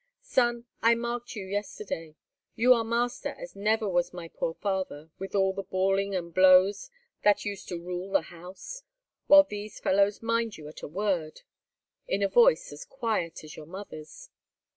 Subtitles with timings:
[0.23, 2.15] Son, I marked you yesterday.
[2.55, 6.89] You are master as never was my poor father, with all the bawling and blows
[7.23, 8.81] that used to rule the house,
[9.27, 11.41] while these fellows mind you at a word,
[12.07, 14.31] in a voice as quiet as your mother's.